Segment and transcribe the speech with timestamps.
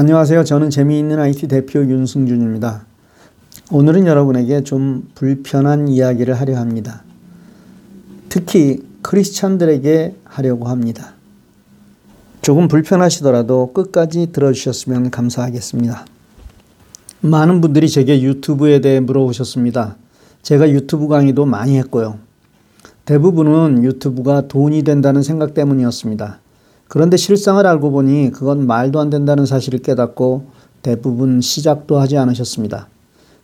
[0.00, 0.44] 안녕하세요.
[0.44, 2.84] 저는 재미있는 IT 대표 윤승준입니다.
[3.72, 7.02] 오늘은 여러분에게 좀 불편한 이야기를 하려 합니다.
[8.28, 11.14] 특히 크리스찬들에게 하려고 합니다.
[12.42, 16.06] 조금 불편하시더라도 끝까지 들어주셨으면 감사하겠습니다.
[17.22, 19.96] 많은 분들이 제게 유튜브에 대해 물어보셨습니다.
[20.42, 22.18] 제가 유튜브 강의도 많이 했고요.
[23.04, 26.38] 대부분은 유튜브가 돈이 된다는 생각 때문이었습니다.
[26.88, 30.46] 그런데 실상을 알고 보니 그건 말도 안 된다는 사실을 깨닫고
[30.82, 32.88] 대부분 시작도 하지 않으셨습니다.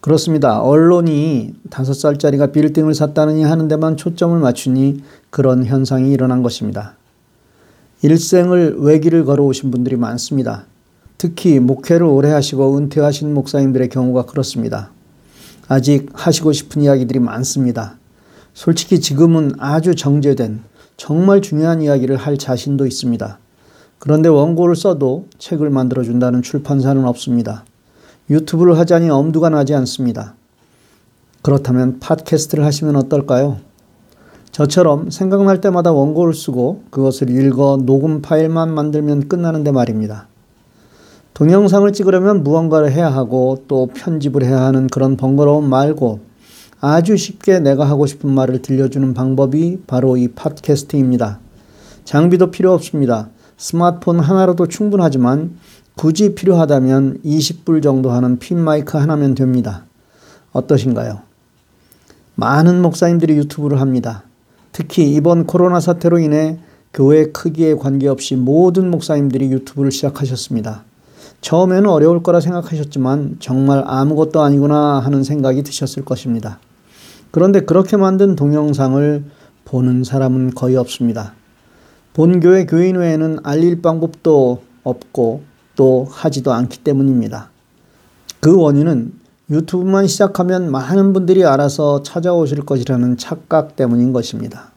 [0.00, 0.60] 그렇습니다.
[0.60, 6.96] 언론이 다섯 살짜리가 빌딩을 샀다느니 하는 데만 초점을 맞추니 그런 현상이 일어난 것입니다.
[8.02, 10.64] 일생을 외길을 걸어오신 분들이 많습니다.
[11.18, 14.90] 특히 목회를 오래 하시고 은퇴하신 목사님들의 경우가 그렇습니다.
[15.68, 17.98] 아직 하시고 싶은 이야기들이 많습니다.
[18.54, 20.60] 솔직히 지금은 아주 정제된
[21.00, 23.38] 정말 중요한 이야기를 할 자신도 있습니다.
[23.98, 27.64] 그런데 원고를 써도 책을 만들어준다는 출판사는 없습니다.
[28.28, 30.34] 유튜브를 하자니 엄두가 나지 않습니다.
[31.40, 33.60] 그렇다면 팟캐스트를 하시면 어떨까요?
[34.52, 40.28] 저처럼 생각날 때마다 원고를 쓰고 그것을 읽어 녹음 파일만 만들면 끝나는데 말입니다.
[41.32, 46.29] 동영상을 찍으려면 무언가를 해야 하고 또 편집을 해야 하는 그런 번거로움 말고
[46.80, 51.38] 아주 쉽게 내가 하고 싶은 말을 들려주는 방법이 바로 이 팟캐스트입니다.
[52.04, 53.28] 장비도 필요 없습니다.
[53.58, 55.58] 스마트폰 하나로도 충분하지만
[55.96, 59.84] 굳이 필요하다면 20불 정도 하는 핀 마이크 하나면 됩니다.
[60.52, 61.20] 어떠신가요?
[62.36, 64.22] 많은 목사님들이 유튜브를 합니다.
[64.72, 66.58] 특히 이번 코로나 사태로 인해
[66.94, 70.84] 교회 크기에 관계없이 모든 목사님들이 유튜브를 시작하셨습니다.
[71.42, 76.58] 처음에는 어려울 거라 생각하셨지만 정말 아무것도 아니구나 하는 생각이 드셨을 것입니다.
[77.30, 79.24] 그런데 그렇게 만든 동영상을
[79.64, 81.34] 보는 사람은 거의 없습니다.
[82.12, 85.42] 본교회 교인 외에는 알릴 방법도 없고
[85.76, 87.50] 또 하지도 않기 때문입니다.
[88.40, 89.12] 그 원인은
[89.50, 94.70] 유튜브만 시작하면 많은 분들이 알아서 찾아오실 것이라는 착각 때문인 것입니다.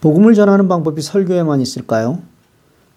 [0.00, 2.20] 복음을 전하는 방법이 설교에만 있을까요?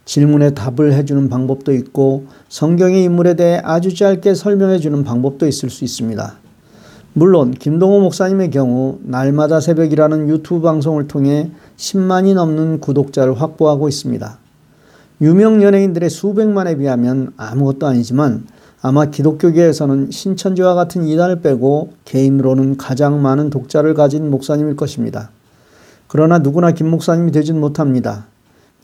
[0.05, 5.83] 질문에 답을 해주는 방법도 있고 성경의 인물에 대해 아주 짧게 설명해 주는 방법도 있을 수
[5.83, 6.37] 있습니다.
[7.13, 14.37] 물론 김동호 목사님의 경우 날마다 새벽이라는 유튜브 방송을 통해 10만이 넘는 구독자를 확보하고 있습니다.
[15.21, 18.45] 유명 연예인들의 수백만에 비하면 아무것도 아니지만
[18.81, 25.31] 아마 기독교계에서는 신천지와 같은 이단을 빼고 개인으로는 가장 많은 독자를 가진 목사님일 것입니다.
[26.07, 28.27] 그러나 누구나 김 목사님이 되진 못합니다.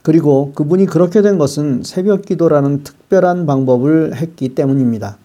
[0.02, 5.18] 그리고 그분이 그렇게 된 것은 새벽 기도라는 특별한 방법을 했기 때문입니다.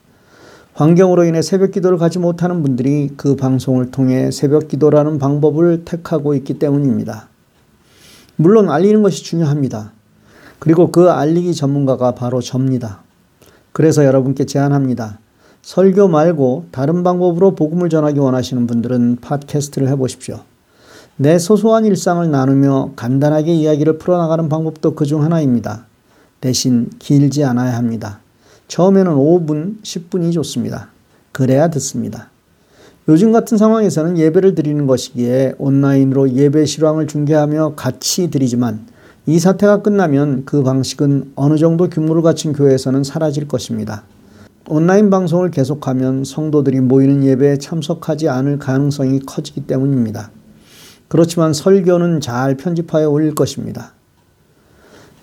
[0.81, 6.59] 환경으로 인해 새벽 기도를 가지 못하는 분들이 그 방송을 통해 새벽 기도라는 방법을 택하고 있기
[6.59, 7.29] 때문입니다.
[8.37, 9.93] 물론 알리는 것이 중요합니다.
[10.59, 13.03] 그리고 그 알리기 전문가가 바로 접니다.
[13.73, 15.19] 그래서 여러분께 제안합니다.
[15.61, 20.41] 설교 말고 다른 방법으로 복음을 전하기 원하시는 분들은 팟캐스트를 해보십시오.
[21.17, 25.85] 내 소소한 일상을 나누며 간단하게 이야기를 풀어나가는 방법도 그중 하나입니다.
[26.41, 28.21] 대신 길지 않아야 합니다.
[28.71, 30.91] 처음에는 5분, 10분이 좋습니다.
[31.33, 32.31] 그래야 듣습니다.
[33.09, 38.87] 요즘 같은 상황에서는 예배를 드리는 것이기에 온라인으로 예배 실황을 중계하며 같이 드리지만
[39.27, 44.05] 이 사태가 끝나면 그 방식은 어느 정도 규모를 갖춘 교회에서는 사라질 것입니다.
[44.69, 50.31] 온라인 방송을 계속하면 성도들이 모이는 예배에 참석하지 않을 가능성이 커지기 때문입니다.
[51.09, 53.95] 그렇지만 설교는 잘 편집하여 올릴 것입니다.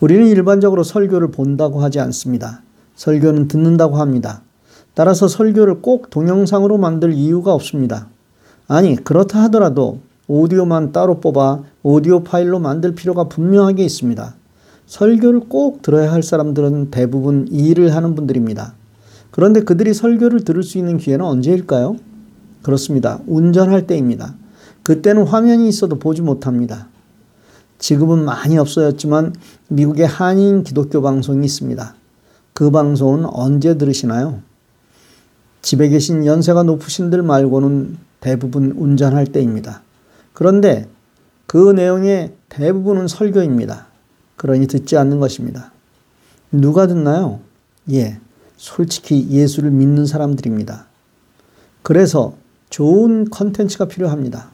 [0.02, 2.62] 우리는 일반적으로 설교를 본다고 하지 않습니다.
[2.98, 4.42] 설교는 듣는다고 합니다.
[4.94, 8.08] 따라서 설교를 꼭 동영상으로 만들 이유가 없습니다.
[8.68, 14.36] 아니, 그렇다 하더라도 오디오만 따로 뽑아 오디오 파일로 만들 필요가 분명하게 있습니다.
[14.88, 18.74] 설교를 꼭 들어야 할 사람들은 대부분 일을 하는 분들입니다.
[19.32, 21.96] 그런데 그들이 설교를 들을 수 있는 기회는 언제일까요?
[22.64, 23.20] 그렇습니다.
[23.28, 24.36] 운전할 때입니다.
[24.84, 26.88] 그때는 화면이 있어도 보지 못합니다.
[27.78, 29.36] 지금은 많이 없어졌지만
[29.68, 31.94] 미국의 한인 기독교 방송이 있습니다.
[32.58, 34.42] 그 방송은 언제 들으시나요?
[35.62, 39.84] 집에 계신 연세가 높으신들 말고는 대부분 운전할 때입니다.
[40.34, 40.90] 그런데
[41.46, 43.86] 그 내용의 대부분은 설교입니다.
[44.38, 45.72] 그러니 듣지 않는 것입니다.
[46.52, 47.42] 누가 듣나요?
[47.92, 48.18] 예,
[48.56, 50.88] 솔직히 예수를 믿는 사람들입니다.
[51.84, 52.34] 그래서
[52.72, 54.50] 좋은 컨텐츠가 필요합니다.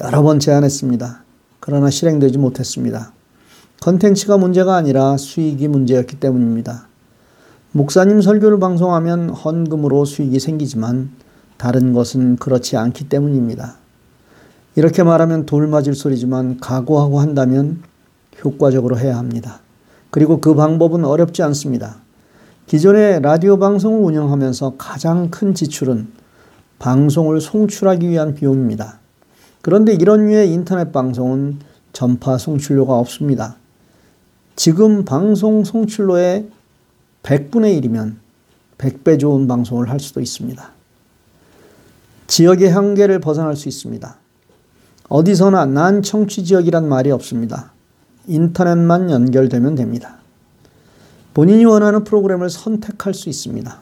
[0.00, 1.22] 여러 번 제안했습니다.
[1.60, 3.12] 그러나 실행되지 못했습니다.
[3.82, 6.88] 컨텐츠가 문제가 아니라 수익이 문제였기 때문입니다.
[7.76, 11.10] 목사님 설교를 방송하면 헌금으로 수익이 생기지만
[11.56, 13.78] 다른 것은 그렇지 않기 때문입니다.
[14.76, 17.82] 이렇게 말하면 돌 맞을 소리지만 각오하고 한다면
[18.44, 19.58] 효과적으로 해야 합니다.
[20.10, 21.96] 그리고 그 방법은 어렵지 않습니다.
[22.68, 26.06] 기존의 라디오 방송을 운영하면서 가장 큰 지출은
[26.78, 29.00] 방송을 송출하기 위한 비용입니다.
[29.62, 31.58] 그런데 이런 류의 인터넷 방송은
[31.92, 33.56] 전파 송출료가 없습니다.
[34.54, 36.46] 지금 방송 송출로의
[37.24, 38.16] 100분의 1이면
[38.78, 40.70] 100배 좋은 방송을 할 수도 있습니다.
[42.26, 44.16] 지역의 한계를 벗어날 수 있습니다.
[45.08, 47.72] 어디서나 난 청취 지역이란 말이 없습니다.
[48.26, 50.18] 인터넷만 연결되면 됩니다.
[51.34, 53.80] 본인이 원하는 프로그램을 선택할 수 있습니다.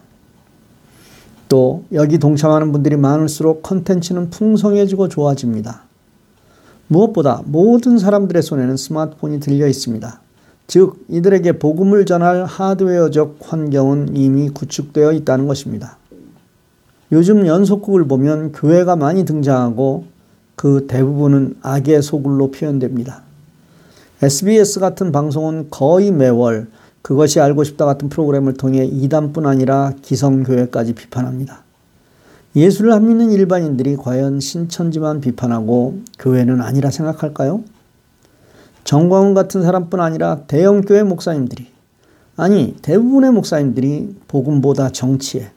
[1.49, 5.83] 또 여기 동참하는 분들이 많을수록 컨텐츠는 풍성해지고 좋아집니다.
[6.89, 10.22] 무엇보다 모든 사람들의 손에는 스마트폰이 들려 있습니다.
[10.73, 15.99] 즉, 이들에게 복음을 전할 하드웨어적 환경은 이미 구축되어 있다는 것입니다.
[17.13, 20.07] 요즘 연속극을 보면 교회가 많이 등장하고
[20.57, 23.23] 그 대부분은 악의 소굴로 표현됩니다.
[24.23, 26.69] SBS 같은 방송은 거의 매월
[27.03, 31.65] 그것이 알고 싶다 같은 프로그램을 통해 이단뿐 아니라 기성교회까지 비판합니다.
[32.57, 37.63] 예수를 안 믿는 일반인들이 과연 신천지만 비판하고 교회는 아니라 생각할까요?
[38.85, 41.69] 정광훈 같은 사람뿐 아니라 대형 교회 목사님들이
[42.37, 45.51] 아니 대부분의 목사님들이 복음보다 정치에